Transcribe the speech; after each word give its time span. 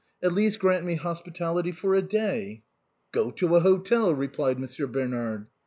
At 0.23 0.33
least 0.33 0.57
grant 0.57 0.83
me 0.83 0.95
hos 0.95 1.21
pitality 1.21 1.71
for 1.71 1.93
a 1.93 2.01
day."" 2.01 2.63
Go 3.11 3.29
to 3.33 3.55
a 3.55 3.59
hotel!" 3.59 4.15
replied 4.15 4.57
Monsieur 4.59 4.87
Bernard. 4.87 5.45